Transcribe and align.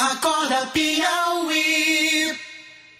Acorda 0.00 0.64
Piauí. 0.68 2.32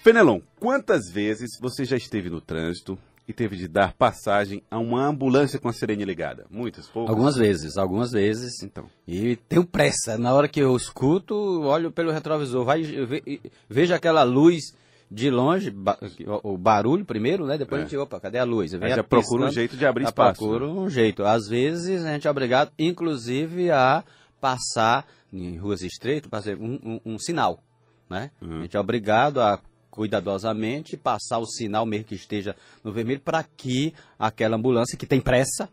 Fenelon, 0.03 0.41
quantas 0.59 1.09
vezes 1.13 1.51
você 1.61 1.85
já 1.85 1.97
esteve 1.97 2.29
no 2.29 2.41
trânsito 2.41 2.99
e 3.27 3.33
teve 3.33 3.57
de 3.57 3.69
dar 3.69 3.93
passagem 3.93 4.63
a 4.69 4.79
uma 4.81 5.07
ambulância 5.07 5.61
com 5.61 5.69
a 5.69 5.73
sirene 5.73 6.05
ligada? 6.05 6.45
Muitas, 6.51 6.89
poucas? 6.89 7.11
Algumas 7.11 7.37
vezes, 7.37 7.77
algumas 7.77 8.11
vezes. 8.11 8.63
Então. 8.65 8.87
E 9.07 9.37
tenho 9.49 9.65
pressa. 9.65 10.19
Na 10.19 10.35
hora 10.35 10.49
que 10.49 10.59
eu 10.61 10.75
escuto, 10.77 11.35
olho 11.63 11.93
pelo 11.93 12.11
retrovisor, 12.11 12.65
vai, 12.65 12.83
ve- 12.83 13.41
vejo 13.69 13.95
aquela 13.95 14.25
luz 14.25 14.75
de 15.09 15.31
longe, 15.31 15.71
ba- 15.71 15.99
o 16.43 16.59
barulho 16.59 17.05
primeiro, 17.05 17.47
né? 17.47 17.57
Depois 17.57 17.81
É. 17.81 17.85
a 17.85 17.87
gente, 17.87 17.97
opa, 17.97 18.19
cadê 18.19 18.39
a 18.39 18.45
luz? 18.45 18.73
Vem 18.73 18.89
Aí 18.91 18.95
já 18.97 19.03
a 19.03 19.05
procura 19.05 19.47
um 19.47 19.53
jeito 19.53 19.77
de 19.77 19.87
abrir 19.87 20.05
espaço, 20.05 20.41
Procura 20.41 20.67
um 20.69 20.91
jeito. 20.91 21.23
Às 21.25 21.47
vezes 21.47 22.05
a 22.05 22.13
gente 22.13 22.27
é 22.27 22.31
obrigado, 22.31 22.73
inclusive, 22.77 23.71
a 23.71 24.03
passar 24.41 25.07
em 25.33 25.57
ruas 25.57 25.83
estreitas, 25.83 26.31
fazer 26.31 26.57
um, 26.59 26.79
um- 26.83 27.01
um 27.15 27.19
sinal, 27.19 27.63
né? 28.09 28.31
Uhum. 28.41 28.59
A 28.59 28.63
gente 28.63 28.77
é 28.77 28.81
obrigado 28.81 29.41
a 29.41 29.61
cuidadosamente 29.91 30.97
passar 30.97 31.39
o 31.39 31.47
sinal 31.47 31.85
mesmo 31.85 32.07
que 32.07 32.15
esteja 32.15 32.55
no 32.85 32.93
vermelho 32.93 33.21
para 33.21 33.43
que 33.43 33.93
aquela 34.19 34.57
ambulância 34.57 34.97
que 34.97 35.07
tem 35.07 35.21
pressa 35.21 35.69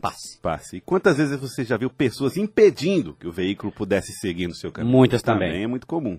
passe. 0.00 0.38
Passe. 0.40 0.76
E 0.76 0.80
quantas 0.80 1.16
vezes 1.16 1.38
você 1.40 1.64
já 1.64 1.76
viu 1.76 1.88
pessoas 1.90 2.36
impedindo 2.36 3.14
que 3.14 3.26
o 3.26 3.32
veículo 3.32 3.72
pudesse 3.72 4.12
seguir 4.12 4.46
no 4.46 4.54
seu 4.54 4.70
caminho? 4.70 4.94
Muitas 4.94 5.22
também. 5.22 5.48
Também 5.48 5.64
é 5.64 5.66
muito 5.66 5.86
comum. 5.86 6.18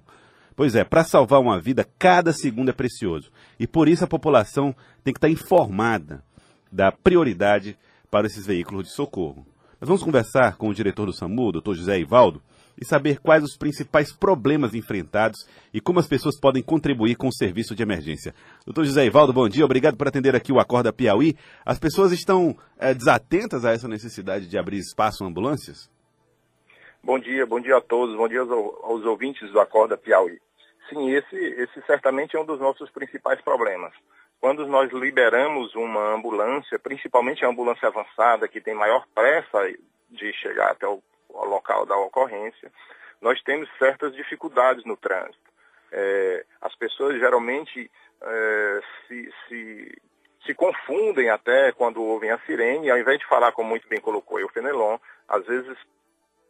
Pois 0.56 0.74
é, 0.76 0.84
para 0.84 1.04
salvar 1.04 1.40
uma 1.40 1.60
vida, 1.62 1.88
cada 2.00 2.34
segundo 2.34 2.70
é 2.70 2.74
precioso. 2.74 3.32
E 3.60 3.68
por 3.68 3.88
isso 3.88 4.04
a 4.04 4.08
população 4.08 4.76
tem 5.04 5.14
que 5.14 5.20
estar 5.20 5.30
informada 5.30 6.24
da 6.72 6.92
prioridade 6.92 7.78
para 8.10 8.26
esses 8.26 8.46
veículos 8.46 8.86
de 8.88 8.94
socorro. 8.94 9.46
Nós 9.80 9.88
vamos 9.88 10.02
conversar 10.02 10.58
com 10.58 10.68
o 10.70 10.74
diretor 10.74 11.06
do 11.06 11.14
SAMU, 11.14 11.52
Dr. 11.52 11.76
José 11.76 12.00
Ivaldo, 12.00 12.42
e 12.80 12.86
saber 12.86 13.20
quais 13.20 13.44
os 13.44 13.58
principais 13.58 14.12
problemas 14.14 14.74
enfrentados 14.74 15.48
e 15.74 15.82
como 15.82 16.00
as 16.00 16.08
pessoas 16.08 16.40
podem 16.40 16.62
contribuir 16.62 17.16
com 17.16 17.28
o 17.28 17.34
serviço 17.34 17.76
de 17.76 17.84
emergência. 17.84 18.34
Doutor 18.66 18.86
José 18.86 19.06
Ivaldo, 19.06 19.34
bom 19.34 19.50
dia, 19.50 19.66
obrigado 19.66 19.98
por 19.98 20.08
atender 20.08 20.36
aqui 20.36 20.52
o 20.52 20.60
Acorda 20.60 20.94
Piauí. 20.94 21.36
As 21.66 21.80
pessoas 21.80 22.12
estão 22.12 22.56
eh, 22.78 22.94
desatentas 22.94 23.66
a 23.66 23.72
essa 23.72 23.88
necessidade 23.88 24.48
de 24.48 24.58
abrir 24.58 24.78
espaço 24.78 25.24
em 25.24 25.28
ambulâncias? 25.28 25.90
Bom 27.04 27.20
dia, 27.20 27.46
bom 27.46 27.60
dia 27.60 27.78
a 27.78 27.82
todos, 27.82 28.16
bom 28.16 28.28
dia 28.28 28.42
aos, 28.42 28.52
aos 28.52 29.06
ouvintes 29.06 29.50
do 29.52 29.60
Acorda 29.60 29.98
Piauí. 29.98 30.40
Sim, 30.90 31.10
esse, 31.12 31.36
esse 31.36 31.82
certamente 31.86 32.36
é 32.36 32.40
um 32.40 32.46
dos 32.46 32.60
nossos 32.60 32.90
principais 32.92 33.42
problemas. 33.42 33.94
Quando 34.40 34.68
nós 34.68 34.92
liberamos 34.92 35.74
uma 35.76 36.16
ambulância, 36.16 36.78
principalmente 36.78 37.44
a 37.44 37.50
ambulância 37.50 37.88
avançada, 37.88 38.48
que 38.48 38.62
tem 38.62 38.76
maior 38.76 39.06
pressa 39.14 39.68
de 40.10 40.32
chegar 40.34 40.72
até 40.72 40.88
o, 40.88 41.02
local 41.46 41.86
da 41.86 41.98
ocorrência, 41.98 42.72
nós 43.22 43.42
temos 43.42 43.70
certas 43.78 44.14
dificuldades 44.14 44.84
no 44.86 44.96
trânsito. 44.96 45.48
É, 45.92 46.46
as 46.62 46.76
pessoas 46.76 47.18
geralmente 47.18 47.90
é, 48.22 48.82
se, 49.08 49.34
se, 49.48 50.02
se 50.46 50.54
confundem 50.54 51.30
até 51.30 51.72
quando 51.72 52.04
ouvem 52.04 52.32
a 52.32 52.40
sirene, 52.40 52.90
ao 52.90 52.98
invés 52.98 53.20
de 53.20 53.28
falar, 53.28 53.52
como 53.52 53.70
muito 53.70 53.88
bem 53.88 54.00
colocou 54.00 54.44
o 54.44 54.50
Fenelon, 54.50 54.98
às 55.28 55.46
vezes 55.46 55.78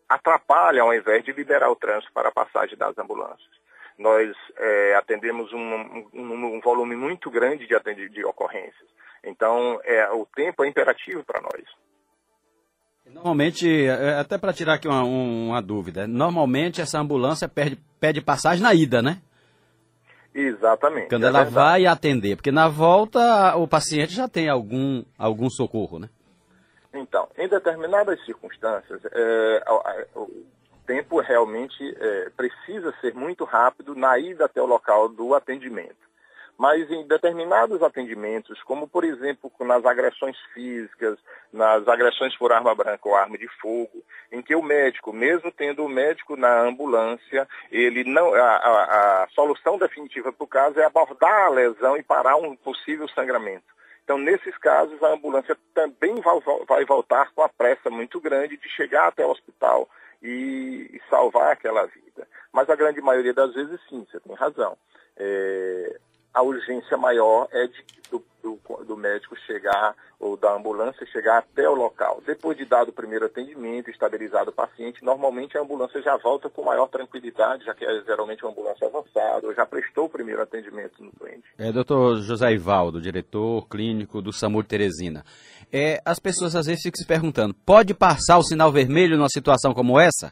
atrapalha 0.08 0.82
ao 0.82 0.94
invés 0.94 1.24
de 1.24 1.32
liberar 1.32 1.70
o 1.70 1.76
trânsito 1.76 2.14
para 2.14 2.30
a 2.30 2.32
passagem 2.32 2.78
das 2.78 2.98
ambulâncias. 2.98 3.58
Nós 3.98 4.36
é, 4.58 4.96
atendemos 4.96 5.52
um, 5.52 5.74
um, 6.14 6.56
um, 6.56 6.62
volume 6.62 6.96
muito 6.96 7.30
grande 7.32 7.68
de, 7.68 8.10
de 8.10 8.24
ocorrências. 8.24 8.88
Então, 9.24 9.80
é, 9.84 10.10
o 10.12 10.26
tempo 10.26 10.64
é 10.64 10.68
imperativo 10.68 11.24
para 11.24 11.42
nós. 11.42 11.64
Normalmente, 13.14 13.68
é, 13.86 14.20
até 14.20 14.38
para 14.38 14.54
tirar 14.54 14.76
aqui 14.76 14.88
uma, 14.88 15.04
uma, 15.04 15.62
dúvida, 15.62 16.08
normalmente 16.08 16.82
essa 16.82 17.00
ambulância 17.00 17.48
perde, 17.48 17.78
pede 18.00 18.22
passagem 18.22 18.64
na 18.64 18.74
ida, 18.74 19.02
né? 19.02 19.22
Exatamente. 20.34 21.10
Quando 21.10 21.24
é 21.24 21.28
ela 21.28 21.44
verdade. 21.44 21.56
vai 21.56 21.86
atender, 21.88 22.36
porque 22.36 22.52
na 22.52 22.68
volta 22.68 23.56
o 23.56 23.68
paciente 23.68 24.14
já 24.14 24.28
tem 24.28 24.48
algum, 24.48 25.04
algum 25.18 25.50
socorro, 25.50 25.98
né? 25.98 26.10
Então, 26.94 27.28
em 27.38 27.48
determinadas 27.48 28.24
circunstâncias, 28.26 29.02
é, 29.12 29.64
o 30.16 30.46
tempo 30.86 31.20
realmente 31.20 31.96
é, 32.00 32.30
precisa 32.36 32.94
ser 33.02 33.14
muito 33.14 33.44
rápido 33.44 33.96
na 33.96 34.18
ida 34.18 34.46
até 34.46 34.62
o 34.62 34.66
local 34.66 35.10
do 35.10 35.36
atendimento. 35.36 36.08
Mas 36.58 36.90
em 36.90 37.08
determinados 37.08 37.84
atendimentos, 37.84 38.62
como 38.64 38.88
por 38.88 39.04
exemplo 39.04 39.52
nas 39.60 39.86
agressões 39.86 40.36
físicas, 40.54 41.20
nas 41.54 41.88
agressões 41.88 42.36
por 42.36 42.52
arma 42.52 42.74
branca 42.74 43.08
ou 43.08 43.16
arma 43.16 43.38
de 43.38 43.48
fogo, 43.62 44.04
em 44.32 44.42
que 44.42 44.56
o 44.56 44.64
médico, 44.64 45.14
mesmo 45.14 45.52
tendo 45.52 45.86
o 45.86 45.90
médico 45.90 46.36
na 46.36 46.62
ambulância, 46.62 47.48
ele 47.72 48.04
não 48.04 48.34
a, 48.34 48.40
a, 48.40 49.24
a 49.24 49.28
solução 49.30 49.78
definitiva 49.78 50.34
para 50.34 50.44
o 50.44 50.48
caso 50.48 50.80
é 50.80 50.86
abordar 50.86 51.46
a 51.46 51.50
lesão 51.50 51.96
e 51.96 52.02
parar 52.02 52.38
um 52.38 52.56
possível 52.56 53.08
sangramento. 53.10 53.78
Então, 54.08 54.18
nesses 54.18 54.58
casos, 54.60 55.04
a 55.04 55.10
ambulância 55.10 55.58
também 55.74 56.16
vai, 56.22 56.86
voltar 56.86 57.30
com 57.36 57.42
a 57.42 57.50
pressa 57.50 57.90
muito 57.90 58.22
grande 58.22 58.56
de 58.56 58.70
chegar 58.70 59.08
até 59.08 59.26
o 59.26 59.30
hospital 59.30 59.90
e, 60.24 60.90
e, 60.94 61.02
salvar 61.10 61.52
aquela 61.52 61.86
vida. 61.88 62.26
Mas 62.54 62.70
a 62.70 62.76
grande 62.78 63.02
maioria 63.02 63.34
das 63.34 63.54
vezes, 63.54 63.78
sim, 63.90 64.08
você 64.10 64.18
tem 64.22 64.34
razão. 64.34 64.78
É, 65.18 66.00
a 66.38 66.42
urgência 66.44 66.96
maior 66.96 67.48
é 67.52 67.66
de, 67.66 67.84
do, 68.12 68.24
do, 68.44 68.86
do, 68.86 68.96
médico 68.96 69.36
chegar, 69.48 69.96
ou 70.20 70.38
da 70.38 70.54
ambulância 70.54 71.04
chegar 71.08 71.40
até 71.40 71.68
o 71.68 71.74
local. 71.74 72.22
Depois 72.28 72.56
de 72.56 72.64
dado 72.64 72.90
o 72.90 72.94
primeiro 72.94 73.26
atendimento, 73.26 73.90
estabilizado 73.90 74.52
o 74.52 74.54
paciente, 74.54 75.04
normalmente 75.04 75.58
a 75.58 75.62
ambulância 75.62 76.00
já 76.00 76.16
volta 76.18 76.48
com 76.48 76.64
maior 76.64 76.88
tranquilidade, 76.90 77.66
já 77.66 77.74
que 77.74 77.84
é 77.84 78.04
geralmente 78.04 78.44
uma 78.46 78.52
ambulância 78.52 78.88
avançada, 78.88 79.48
ou 79.48 79.54
já 79.56 79.66
prestou 79.66 80.06
o 80.06 80.10
primeiro 80.10 80.40
atendimento 80.40 81.04
no 81.04 81.12
doente. 81.20 81.44
É, 81.58 81.72
doutor 81.72 82.18
José 82.18 82.52
Ivaldo, 82.52 83.02
diretor 83.02 83.68
clínico 83.68 84.22
do 84.22 84.32
SAMUR 84.32 84.64
Teresina. 84.64 85.26
É, 85.74 86.00
as 86.06 86.20
pessoas 86.20 86.56
às 86.56 86.68
vezes 86.68 86.84
ficam 86.84 87.00
se 87.00 87.08
perguntando, 87.08 87.56
pode 87.66 87.96
passar 87.96 88.38
o 88.38 88.44
sinal 88.44 88.72
vermelho 88.72 89.18
numa 89.18 89.30
situação 89.30 89.74
como 89.74 90.00
essa? 90.00 90.32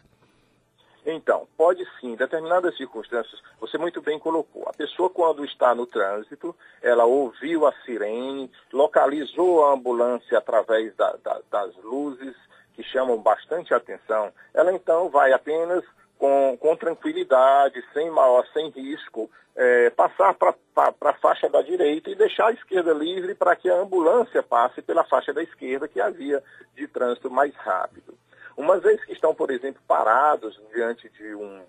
Então, 1.05 1.47
pode 1.55 1.85
sim, 1.99 2.13
em 2.13 2.15
determinadas 2.15 2.75
circunstâncias, 2.75 3.39
você 3.59 3.77
muito 3.77 4.01
bem 4.01 4.17
colocou. 4.17 4.67
A 4.67 4.73
pessoa, 4.73 5.09
quando 5.09 5.45
está 5.45 5.75
no 5.75 5.85
trânsito, 5.85 6.55
ela 6.81 7.05
ouviu 7.05 7.67
a 7.67 7.73
sirene, 7.85 8.51
localizou 8.73 9.65
a 9.65 9.73
ambulância 9.73 10.37
através 10.37 10.95
da, 10.95 11.15
da, 11.23 11.41
das 11.51 11.75
luzes, 11.83 12.35
que 12.73 12.83
chamam 12.83 13.17
bastante 13.17 13.73
atenção, 13.73 14.33
ela 14.53 14.73
então 14.73 15.09
vai 15.09 15.31
apenas 15.31 15.83
com, 16.17 16.57
com 16.59 16.75
tranquilidade, 16.75 17.83
sem 17.93 18.09
maior, 18.09 18.45
sem 18.53 18.69
risco, 18.69 19.29
é, 19.55 19.89
passar 19.91 20.33
para 20.33 20.53
a 21.01 21.13
faixa 21.13 21.47
da 21.47 21.61
direita 21.61 22.09
e 22.09 22.15
deixar 22.15 22.47
a 22.47 22.51
esquerda 22.51 22.93
livre 22.93 23.33
para 23.33 23.55
que 23.55 23.69
a 23.69 23.75
ambulância 23.75 24.43
passe 24.43 24.81
pela 24.81 25.05
faixa 25.05 25.33
da 25.33 25.41
esquerda, 25.41 25.87
que 25.87 26.01
havia 26.01 26.43
de 26.75 26.87
trânsito 26.87 27.31
mais 27.31 27.55
rápido. 27.55 28.17
Uma 28.57 28.77
vez 28.77 29.03
que 29.03 29.13
estão, 29.13 29.33
por 29.35 29.51
exemplo, 29.51 29.81
parados 29.87 30.59
diante 30.73 31.09
de 31.09 31.35
um, 31.35 31.61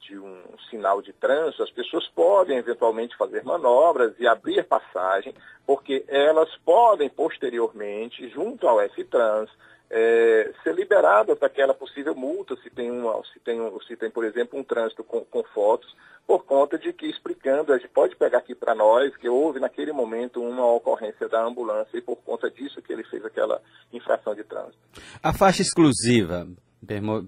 de 0.00 0.18
um 0.18 0.42
sinal 0.70 1.02
de 1.02 1.12
trânsito, 1.12 1.62
as 1.62 1.70
pessoas 1.70 2.06
podem 2.08 2.58
eventualmente 2.58 3.16
fazer 3.16 3.42
manobras 3.44 4.14
e 4.18 4.26
abrir 4.26 4.64
passagem, 4.64 5.34
porque 5.66 6.04
elas 6.08 6.54
podem 6.64 7.08
posteriormente, 7.08 8.28
junto 8.28 8.68
ao 8.68 8.80
S-Trans, 8.80 9.50
é, 9.94 10.50
ser 10.62 10.74
liberadas 10.74 11.38
daquela 11.38 11.74
possível 11.74 12.14
multa 12.14 12.56
se 12.56 12.70
tem, 12.70 12.90
uma, 12.90 13.22
se 13.30 13.38
tem, 13.40 13.60
um, 13.60 13.78
se 13.82 13.94
tem 13.94 14.10
por 14.10 14.24
exemplo, 14.24 14.58
um 14.58 14.64
trânsito 14.64 15.04
com, 15.04 15.20
com 15.20 15.44
fotos, 15.54 15.94
por 16.26 16.44
conta 16.46 16.78
de 16.78 16.94
que, 16.94 17.06
explicando, 17.06 17.74
a 17.74 17.78
gente 17.78 17.90
pode 17.90 18.16
pegar 18.16 18.38
aqui 18.38 18.54
para 18.54 18.74
nós 18.74 19.14
que 19.16 19.28
houve 19.28 19.60
naquele 19.60 19.92
momento 19.92 20.40
uma 20.40 20.66
ocorrência 20.72 21.28
da 21.28 21.44
ambulância 21.44 21.98
e 21.98 22.00
por 22.00 22.16
conta 22.16 22.50
disso 22.50 22.80
que 22.80 22.90
ele 22.90 23.04
fez 23.04 23.22
aquela 23.22 23.60
infração 23.92 24.34
de 24.34 24.42
trânsito. 24.44 24.78
A 25.22 25.34
faixa 25.34 25.60
exclusiva, 25.60 26.46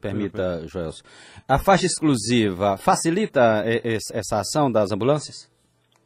permita. 0.00 0.66
Joelson, 0.66 1.02
a 1.46 1.58
faixa 1.58 1.84
exclusiva 1.84 2.78
facilita 2.78 3.62
essa 4.10 4.38
ação 4.38 4.72
das 4.72 4.90
ambulâncias? 4.90 5.52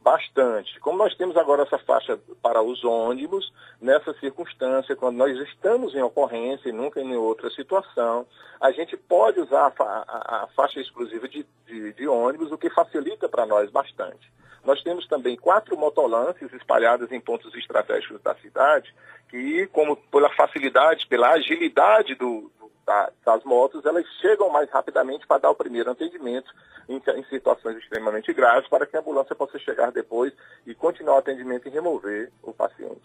Bastante. 0.03 0.79
Como 0.79 0.97
nós 0.97 1.15
temos 1.15 1.37
agora 1.37 1.63
essa 1.63 1.77
faixa 1.79 2.17
para 2.41 2.61
os 2.61 2.83
ônibus, 2.83 3.45
nessa 3.81 4.13
circunstância, 4.15 4.95
quando 4.95 5.17
nós 5.17 5.37
estamos 5.47 5.95
em 5.95 6.01
ocorrência 6.01 6.69
e 6.69 6.73
nunca 6.73 6.99
em 6.99 7.15
outra 7.15 7.49
situação, 7.49 8.25
a 8.59 8.71
gente 8.71 8.97
pode 8.97 9.39
usar 9.39 9.73
a, 9.79 9.83
a, 9.83 10.43
a 10.43 10.47
faixa 10.55 10.79
exclusiva 10.79 11.27
de, 11.27 11.45
de, 11.65 11.93
de 11.93 12.07
ônibus, 12.07 12.51
o 12.51 12.57
que 12.57 12.69
facilita 12.69 13.29
para 13.29 13.45
nós 13.45 13.69
bastante. 13.71 14.31
Nós 14.65 14.83
temos 14.83 15.07
também 15.07 15.37
quatro 15.37 15.77
motolances 15.77 16.51
espalhadas 16.53 17.11
em 17.11 17.19
pontos 17.21 17.53
estratégicos 17.55 18.21
da 18.21 18.35
cidade, 18.35 18.93
que, 19.29 19.67
como 19.67 19.95
pela 19.95 20.29
facilidade, 20.31 21.07
pela 21.07 21.29
agilidade 21.31 22.15
do, 22.15 22.51
do, 22.59 22.71
da, 22.85 23.11
das 23.25 23.43
motos, 23.43 23.85
elas 23.85 24.05
chegam 24.19 24.49
mais 24.49 24.69
rapidamente 24.69 25.25
para 25.27 25.41
dar 25.41 25.51
o 25.51 25.55
primeiro 25.55 25.91
atendimento 25.91 26.51
em, 26.87 26.97
em, 26.97 27.23
situações 27.25 27.77
extremamente 27.77 28.33
graves, 28.33 28.67
para 28.67 28.85
que 28.85 28.97
a 28.97 28.99
ambulância 28.99 29.35
possa 29.35 29.59
chegar 29.59 29.91
depois 29.91 30.33
e 30.65 30.73
continuar 30.73 31.15
o 31.15 31.19
atendimento 31.19 31.67
e 31.67 31.71
remover 31.71 32.31
o 32.41 32.51
paciente. 32.51 33.01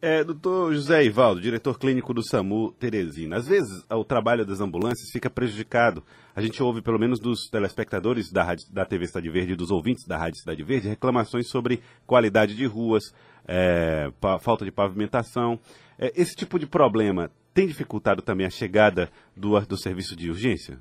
É, 0.00 0.22
doutor 0.22 0.72
José 0.72 1.04
Ivaldo, 1.04 1.40
diretor 1.40 1.76
clínico 1.76 2.14
do 2.14 2.22
SAMU 2.22 2.70
Teresina. 2.72 3.36
Às 3.36 3.48
vezes 3.48 3.84
o 3.90 4.04
trabalho 4.04 4.46
das 4.46 4.60
ambulâncias 4.60 5.10
fica 5.10 5.28
prejudicado. 5.28 6.04
A 6.36 6.40
gente 6.40 6.62
ouve, 6.62 6.80
pelo 6.80 7.00
menos 7.00 7.18
dos 7.18 7.48
telespectadores 7.50 8.30
da, 8.30 8.44
rádio, 8.44 8.64
da 8.72 8.84
TV 8.84 9.08
Cidade 9.08 9.28
Verde 9.28 9.54
e 9.54 9.56
dos 9.56 9.72
ouvintes 9.72 10.06
da 10.06 10.16
Rádio 10.16 10.38
Cidade 10.38 10.62
Verde, 10.62 10.88
reclamações 10.88 11.48
sobre 11.48 11.82
qualidade 12.06 12.54
de 12.54 12.64
ruas, 12.64 13.12
é, 13.48 14.12
falta 14.40 14.64
de 14.64 14.70
pavimentação. 14.70 15.58
É, 15.98 16.12
esse 16.14 16.36
tipo 16.36 16.58
de 16.58 16.66
problema 16.66 17.30
tem 17.54 17.66
dificultado 17.66 18.22
também 18.22 18.46
a 18.46 18.50
chegada 18.50 19.10
do, 19.34 19.58
do 19.62 19.76
serviço 19.76 20.14
de 20.14 20.30
urgência? 20.30 20.78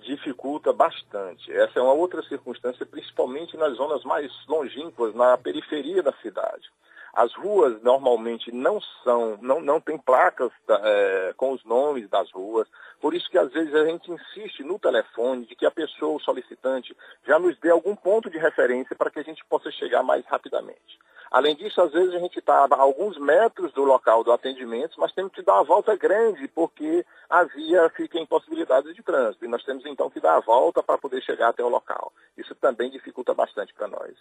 Dificulta 0.00 0.72
bastante. 0.72 1.52
Essa 1.52 1.78
é 1.78 1.82
uma 1.82 1.92
outra 1.92 2.22
circunstância, 2.22 2.86
principalmente 2.86 3.56
nas 3.56 3.76
zonas 3.76 4.02
mais 4.04 4.32
longínquas, 4.48 5.14
na 5.14 5.36
periferia 5.36 6.02
da 6.02 6.12
cidade. 6.22 6.70
As 7.12 7.34
ruas 7.34 7.82
normalmente 7.82 8.50
não 8.50 8.80
são, 9.04 9.38
não, 9.42 9.60
não 9.60 9.80
tem 9.80 9.98
placas 9.98 10.50
é, 10.68 11.34
com 11.36 11.52
os 11.52 11.62
nomes 11.64 12.08
das 12.08 12.30
ruas, 12.32 12.66
por 13.00 13.14
isso 13.14 13.28
que 13.28 13.36
às 13.36 13.52
vezes 13.52 13.74
a 13.74 13.84
gente 13.84 14.10
insiste 14.10 14.62
no 14.62 14.78
telefone 14.78 15.44
de 15.44 15.54
que 15.54 15.66
a 15.66 15.70
pessoa, 15.70 16.16
o 16.16 16.20
solicitante, 16.20 16.96
já 17.26 17.38
nos 17.38 17.58
dê 17.58 17.70
algum 17.70 17.94
ponto 17.94 18.30
de 18.30 18.38
referência 18.38 18.96
para 18.96 19.10
que 19.10 19.18
a 19.18 19.24
gente 19.24 19.44
possa 19.44 19.70
chegar 19.70 20.02
mais 20.02 20.24
rapidamente. 20.26 20.98
Além 21.32 21.56
disso, 21.56 21.80
às 21.80 21.90
vezes 21.90 22.14
a 22.14 22.18
gente 22.18 22.38
está 22.38 22.68
a 22.70 22.76
alguns 22.78 23.18
metros 23.18 23.72
do 23.72 23.84
local 23.84 24.22
do 24.22 24.30
atendimento, 24.30 25.00
mas 25.00 25.12
temos 25.12 25.32
que 25.32 25.40
dar 25.42 25.54
uma 25.54 25.64
volta 25.64 25.96
grande, 25.96 26.46
porque 26.46 27.06
a 27.28 27.42
via 27.44 27.90
fica 27.96 28.18
em 28.18 28.26
possibilidades 28.26 28.94
de 28.94 29.02
trânsito. 29.02 29.42
E 29.42 29.48
nós 29.48 29.64
temos 29.64 29.86
então 29.86 30.10
que 30.10 30.20
dar 30.20 30.36
a 30.36 30.40
volta 30.40 30.82
para 30.82 30.98
poder 30.98 31.22
chegar 31.22 31.48
até 31.48 31.64
o 31.64 31.70
local. 31.70 32.12
Isso 32.36 32.54
também 32.56 32.90
dificulta 32.90 33.32
bastante 33.32 33.72
para 33.72 33.88
nós. 33.88 34.12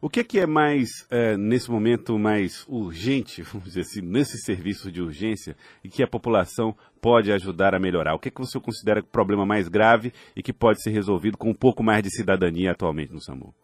O 0.00 0.08
que 0.08 0.20
é, 0.20 0.24
que 0.24 0.40
é 0.40 0.46
mais, 0.46 1.06
é, 1.10 1.36
nesse 1.36 1.70
momento, 1.70 2.18
mais 2.18 2.33
urgente, 2.68 3.42
vamos 3.44 3.64
dizer 3.64 3.82
assim, 3.82 4.00
nesse 4.00 4.38
serviço 4.38 4.90
de 4.90 5.00
urgência, 5.00 5.56
e 5.82 5.88
que 5.88 6.02
a 6.02 6.06
população 6.06 6.74
pode 7.00 7.32
ajudar 7.32 7.74
a 7.74 7.78
melhorar? 7.78 8.14
O 8.14 8.18
que, 8.18 8.28
é 8.28 8.30
que 8.30 8.40
você 8.40 8.58
considera 8.60 9.00
o 9.00 9.04
problema 9.04 9.44
mais 9.44 9.68
grave 9.68 10.12
e 10.34 10.42
que 10.42 10.52
pode 10.52 10.82
ser 10.82 10.90
resolvido 10.90 11.38
com 11.38 11.50
um 11.50 11.54
pouco 11.54 11.82
mais 11.82 12.02
de 12.02 12.10
cidadania 12.10 12.72
atualmente 12.72 13.12
no 13.12 13.20
SAMU? 13.20 13.54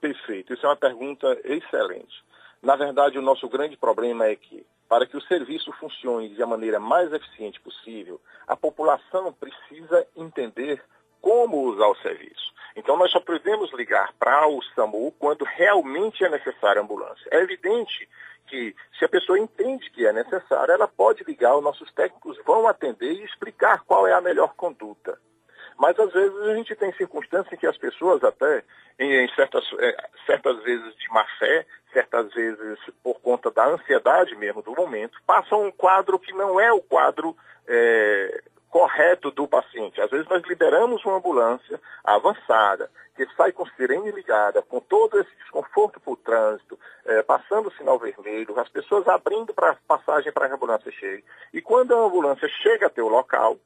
Perfeito, 0.00 0.52
isso 0.52 0.66
é 0.66 0.68
uma 0.68 0.76
pergunta 0.76 1.26
excelente. 1.44 2.22
Na 2.62 2.76
verdade, 2.76 3.18
o 3.18 3.22
nosso 3.22 3.48
grande 3.48 3.76
problema 3.76 4.26
é 4.26 4.36
que, 4.36 4.64
para 4.88 5.06
que 5.06 5.16
o 5.16 5.22
serviço 5.22 5.72
funcione 5.72 6.28
de 6.28 6.44
maneira 6.44 6.80
mais 6.80 7.12
eficiente 7.12 7.60
possível, 7.60 8.20
a 8.46 8.56
população 8.56 9.32
precisa 9.32 10.06
entender 10.16 10.82
como 11.20 11.62
usar 11.62 11.88
o 11.88 11.96
serviço. 11.96 12.53
Então, 12.76 12.96
nós 12.96 13.10
só 13.10 13.20
podemos 13.20 13.72
ligar 13.72 14.12
para 14.18 14.48
o 14.48 14.60
SAMU 14.74 15.12
quando 15.18 15.44
realmente 15.44 16.24
é 16.24 16.28
necessária 16.28 16.80
a 16.80 16.84
ambulância. 16.84 17.28
É 17.30 17.38
evidente 17.40 18.08
que, 18.46 18.74
se 18.98 19.04
a 19.04 19.08
pessoa 19.08 19.38
entende 19.38 19.90
que 19.90 20.06
é 20.06 20.12
necessário, 20.12 20.72
ela 20.72 20.88
pode 20.88 21.22
ligar, 21.24 21.56
os 21.56 21.62
nossos 21.62 21.90
técnicos 21.92 22.36
vão 22.44 22.66
atender 22.66 23.12
e 23.12 23.24
explicar 23.24 23.82
qual 23.84 24.06
é 24.06 24.12
a 24.12 24.20
melhor 24.20 24.54
conduta. 24.54 25.18
Mas 25.78 25.98
às 25.98 26.12
vezes 26.12 26.36
a 26.40 26.54
gente 26.54 26.74
tem 26.76 26.92
circunstâncias 26.92 27.52
em 27.52 27.56
que 27.56 27.66
as 27.66 27.76
pessoas 27.76 28.22
até, 28.22 28.62
em, 28.98 29.24
em 29.24 29.28
certas, 29.34 29.64
é, 29.78 30.08
certas 30.26 30.62
vezes 30.62 30.94
de 30.96 31.08
má 31.10 31.24
fé, 31.38 31.66
certas 31.92 32.32
vezes 32.32 32.78
por 33.02 33.20
conta 33.20 33.50
da 33.50 33.66
ansiedade 33.66 34.36
mesmo 34.36 34.62
do 34.62 34.72
momento, 34.72 35.18
passam 35.26 35.64
um 35.64 35.72
quadro 35.72 36.18
que 36.18 36.32
não 36.32 36.60
é 36.60 36.72
o 36.72 36.80
quadro 36.80 37.36
é, 37.66 38.42
correto 38.74 39.30
do 39.30 39.46
paciente. 39.46 40.00
Às 40.00 40.10
vezes 40.10 40.28
nós 40.28 40.42
liberamos 40.48 41.04
uma 41.04 41.18
ambulância 41.18 41.80
avançada, 42.02 42.90
que 43.14 43.24
sai 43.36 43.52
com 43.52 43.64
sirene 43.64 44.10
ligada, 44.10 44.62
com 44.62 44.80
todo 44.80 45.20
esse 45.20 45.30
desconforto 45.36 46.00
para 46.00 46.12
o 46.12 46.16
trânsito, 46.16 46.76
é, 47.04 47.22
passando 47.22 47.68
o 47.68 47.72
sinal 47.74 48.00
vermelho, 48.00 48.58
as 48.58 48.68
pessoas 48.68 49.06
abrindo 49.06 49.54
para 49.54 49.76
passagem 49.86 50.32
para 50.32 50.48
a 50.48 50.54
ambulância 50.56 50.90
chegue. 50.90 51.24
E 51.52 51.62
quando 51.62 51.94
a 51.94 52.04
ambulância 52.04 52.48
chega 52.48 52.88
até 52.88 53.00
o 53.00 53.06
local, 53.06 53.56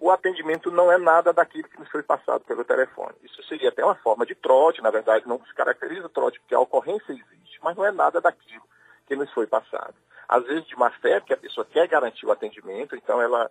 o 0.00 0.10
atendimento 0.10 0.72
não 0.72 0.90
é 0.90 0.98
nada 0.98 1.32
daquilo 1.32 1.68
que 1.68 1.78
nos 1.78 1.88
foi 1.88 2.02
passado 2.02 2.40
pelo 2.40 2.64
telefone. 2.64 3.14
Isso 3.22 3.40
seria 3.44 3.68
até 3.68 3.84
uma 3.84 3.94
forma 3.94 4.26
de 4.26 4.34
trote, 4.34 4.82
na 4.82 4.90
verdade 4.90 5.28
não 5.28 5.38
se 5.44 5.54
caracteriza 5.54 6.08
trote, 6.08 6.40
porque 6.40 6.54
a 6.56 6.58
ocorrência 6.58 7.12
existe, 7.12 7.60
mas 7.62 7.76
não 7.76 7.86
é 7.86 7.92
nada 7.92 8.20
daquilo 8.20 8.64
que 9.06 9.14
nos 9.14 9.32
foi 9.32 9.46
passado. 9.46 9.94
Às 10.28 10.44
vezes 10.46 10.66
de 10.66 10.76
má 10.76 10.90
fé, 10.90 11.20
porque 11.20 11.34
a 11.34 11.36
pessoa 11.36 11.64
quer 11.64 11.86
garantir 11.86 12.26
o 12.26 12.32
atendimento, 12.32 12.96
então 12.96 13.22
ela. 13.22 13.48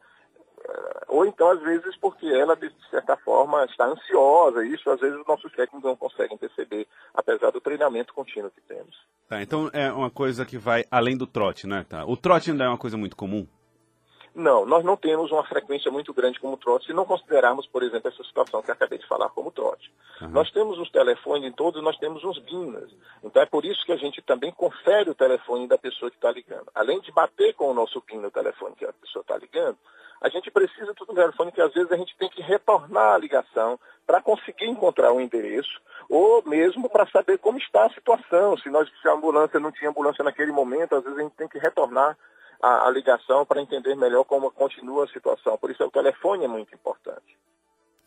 Eh, 0.63 1.05
ou 1.07 1.25
então, 1.25 1.49
às 1.49 1.61
vezes, 1.61 1.95
porque 1.97 2.27
ela, 2.27 2.55
de 2.55 2.71
certa 2.89 3.15
forma, 3.17 3.63
está 3.65 3.85
ansiosa. 3.85 4.65
Isso, 4.65 4.89
às 4.89 4.99
vezes, 4.99 5.19
os 5.19 5.27
nossos 5.27 5.51
técnicos 5.51 5.83
não 5.83 5.95
conseguem 5.95 6.37
perceber, 6.37 6.87
apesar 7.13 7.51
do 7.51 7.61
treinamento 7.61 8.13
contínuo 8.13 8.51
que 8.51 8.61
temos. 8.61 8.95
Tá, 9.27 9.41
então 9.41 9.69
é 9.73 9.91
uma 9.91 10.09
coisa 10.09 10.45
que 10.45 10.57
vai 10.57 10.85
além 10.89 11.15
do 11.15 11.27
trote, 11.27 11.67
né? 11.67 11.85
Tá. 11.87 12.05
O 12.05 12.17
trote 12.17 12.51
ainda 12.51 12.63
é 12.63 12.67
uma 12.67 12.77
coisa 12.77 12.97
muito 12.97 13.15
comum? 13.15 13.47
Não, 14.33 14.65
nós 14.65 14.83
não 14.83 14.95
temos 14.95 15.31
uma 15.31 15.43
frequência 15.43 15.91
muito 15.91 16.13
grande 16.13 16.39
como 16.39 16.55
trote, 16.55 16.85
se 16.85 16.93
não 16.93 17.03
considerarmos, 17.03 17.67
por 17.67 17.83
exemplo, 17.83 18.09
essa 18.09 18.23
situação 18.23 18.61
que 18.61 18.71
acabei 18.71 18.97
de 18.97 19.07
falar 19.07 19.29
como 19.29 19.51
trote. 19.51 19.91
Uhum. 20.21 20.29
Nós 20.29 20.49
temos 20.51 20.77
uns 20.77 20.89
telefones 20.91 21.45
em 21.47 21.51
todos, 21.51 21.83
nós 21.83 21.97
temos 21.97 22.23
uns 22.23 22.37
BINAS. 22.39 22.89
Então 23.23 23.41
é 23.41 23.45
por 23.45 23.65
isso 23.65 23.83
que 23.85 23.91
a 23.91 23.97
gente 23.97 24.21
também 24.21 24.51
confere 24.51 25.09
o 25.09 25.15
telefone 25.15 25.67
da 25.67 25.77
pessoa 25.77 26.11
que 26.11 26.17
está 26.17 26.31
ligando. 26.31 26.69
Além 26.73 27.01
de 27.01 27.11
bater 27.11 27.53
com 27.53 27.69
o 27.71 27.73
nosso 27.73 28.01
BIN 28.01 28.19
no 28.19 28.31
telefone 28.31 28.75
que 28.75 28.85
a 28.85 28.93
pessoa 28.93 29.21
está 29.21 29.37
ligando, 29.37 29.77
a 30.21 30.29
gente 30.29 30.51
precisa 30.51 30.93
do 30.93 31.05
telefone 31.05 31.51
que 31.51 31.61
às 31.61 31.73
vezes 31.73 31.91
a 31.91 31.97
gente 31.97 32.15
tem 32.17 32.29
que 32.29 32.41
retornar 32.41 33.13
a 33.13 33.17
ligação 33.17 33.79
para 34.05 34.21
conseguir 34.21 34.65
encontrar 34.65 35.11
o 35.11 35.17
um 35.17 35.21
endereço 35.21 35.79
ou 36.09 36.43
mesmo 36.45 36.89
para 36.89 37.07
saber 37.07 37.37
como 37.37 37.57
está 37.57 37.85
a 37.85 37.93
situação. 37.93 38.57
Se, 38.57 38.69
nós, 38.69 38.89
se 39.01 39.07
a 39.07 39.13
ambulância 39.13 39.59
não 39.59 39.71
tinha 39.71 39.89
ambulância 39.89 40.23
naquele 40.23 40.51
momento, 40.51 40.95
às 40.95 41.03
vezes 41.03 41.19
a 41.19 41.21
gente 41.21 41.35
tem 41.35 41.47
que 41.47 41.59
retornar 41.59 42.17
a, 42.61 42.87
a 42.87 42.89
ligação 42.89 43.45
para 43.45 43.61
entender 43.61 43.95
melhor 43.95 44.25
como 44.25 44.51
continua 44.51 45.05
a 45.05 45.07
situação. 45.07 45.57
Por 45.57 45.71
isso 45.71 45.83
o 45.83 45.91
telefone 45.91 46.45
é 46.45 46.47
muito 46.47 46.73
importante. 46.73 47.37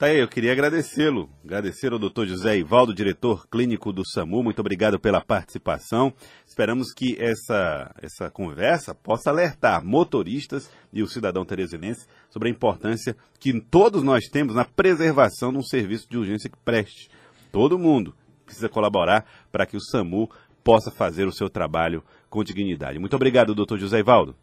Tá 0.03 0.09
aí, 0.09 0.19
eu 0.19 0.27
queria 0.27 0.51
agradecê-lo, 0.51 1.31
agradecer 1.45 1.93
ao 1.93 1.99
doutor 2.01 2.27
José 2.27 2.59
Ivaldo, 2.59 2.93
diretor 2.93 3.47
clínico 3.47 3.93
do 3.93 4.05
SAMU, 4.05 4.43
muito 4.43 4.59
obrigado 4.59 4.99
pela 4.99 5.21
participação. 5.21 6.13
Esperamos 6.45 6.93
que 6.93 7.17
essa, 7.21 7.95
essa 8.03 8.29
conversa 8.29 8.97
possa 8.97 9.31
alertar 9.31 9.85
motoristas 9.85 10.69
e 10.93 11.05
o 11.05 11.07
cidadão 11.07 11.45
teresinense 11.45 12.09
sobre 12.31 12.49
a 12.49 12.51
importância 12.51 13.17
que 13.39 13.61
todos 13.61 14.03
nós 14.03 14.25
temos 14.25 14.57
na 14.57 14.65
preservação 14.65 15.53
de 15.53 15.59
um 15.59 15.63
serviço 15.63 16.11
de 16.11 16.19
urgência 16.19 16.51
que 16.51 16.59
preste. 16.65 17.09
Todo 17.53 17.79
mundo 17.79 18.13
precisa 18.45 18.69
colaborar 18.69 19.25
para 19.53 19.67
que 19.67 19.77
o 19.77 19.81
SAMU 19.81 20.29
possa 20.65 20.91
fazer 20.91 21.29
o 21.29 21.33
seu 21.33 21.49
trabalho 21.49 22.03
com 22.29 22.43
dignidade. 22.43 22.99
Muito 22.99 23.15
obrigado, 23.15 23.55
doutor 23.55 23.79
José 23.79 24.01
Ivaldo. 24.01 24.35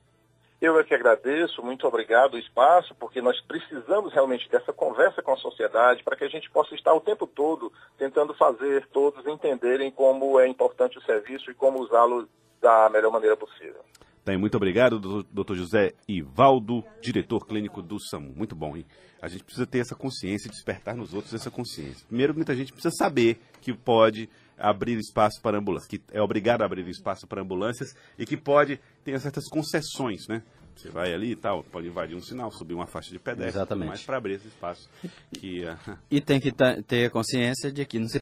Eu 0.61 0.77
é 0.77 0.83
que 0.83 0.93
agradeço, 0.93 1.63
muito 1.63 1.87
obrigado 1.87 2.33
o 2.33 2.37
espaço, 2.37 2.93
porque 2.95 3.21
nós 3.21 3.39
precisamos 3.39 4.11
realmente 4.11 4.49
dessa 4.49 4.73
conversa 4.73 5.21
com 5.21 5.31
a 5.31 5.37
sociedade 5.37 6.03
para 6.03 6.17
que 6.17 6.25
a 6.25 6.29
gente 6.29 6.49
possa 6.49 6.75
estar 6.75 6.93
o 6.93 6.99
tempo 6.99 7.25
todo 7.25 7.71
tentando 7.97 8.33
fazer 8.33 8.85
todos 8.87 9.25
entenderem 9.25 9.89
como 9.89 10.37
é 10.37 10.47
importante 10.47 10.97
o 10.97 11.01
serviço 11.03 11.49
e 11.49 11.53
como 11.53 11.79
usá-lo 11.79 12.27
da 12.59 12.89
melhor 12.89 13.09
maneira 13.09 13.37
possível. 13.37 13.81
Tá 14.29 14.37
muito 14.37 14.57
obrigado, 14.57 14.99
doutor 14.99 15.55
José 15.55 15.95
Ivaldo, 16.07 16.83
diretor 17.01 17.47
clínico 17.47 17.81
do 17.81 17.99
SAMU. 17.99 18.31
Muito 18.35 18.55
bom, 18.55 18.77
hein? 18.77 18.85
A 19.19 19.27
gente 19.27 19.43
precisa 19.43 19.65
ter 19.65 19.79
essa 19.79 19.95
consciência, 19.95 20.51
despertar 20.51 20.95
nos 20.95 21.15
outros 21.15 21.33
essa 21.33 21.49
consciência. 21.49 22.05
Primeiro, 22.07 22.35
muita 22.35 22.55
gente 22.55 22.71
precisa 22.71 22.93
saber 22.95 23.39
que 23.59 23.73
pode 23.73 24.29
abrir 24.55 24.99
espaço 24.99 25.41
para 25.41 25.57
ambulâncias, 25.57 25.89
que 25.89 25.99
é 26.11 26.21
obrigado 26.21 26.61
a 26.61 26.65
abrir 26.65 26.87
espaço 26.87 27.25
para 27.25 27.41
ambulâncias 27.41 27.95
e 28.19 28.25
que 28.25 28.37
pode 28.37 28.79
ter 29.03 29.19
certas 29.19 29.47
concessões, 29.49 30.27
né? 30.27 30.43
Você 30.79 30.89
vai 30.89 31.13
ali 31.13 31.31
e 31.31 31.35
tal, 31.35 31.61
pode 31.61 31.87
invadir 31.87 32.15
um 32.15 32.21
sinal, 32.21 32.49
subir 32.51 32.73
uma 32.73 32.87
faixa 32.87 33.11
de 33.11 33.19
pedestre, 33.19 33.49
Exatamente. 33.49 33.89
mas 33.89 34.03
para 34.03 34.15
abrir 34.15 34.35
esse 34.35 34.47
espaço. 34.47 34.89
Que, 35.33 35.65
uh... 35.65 35.97
E 36.09 36.21
tem 36.21 36.39
que 36.39 36.53
ter 36.87 37.09
consciência 37.09 37.69
de 37.69 37.85
que 37.85 37.99
não 37.99 38.07
se 38.07 38.17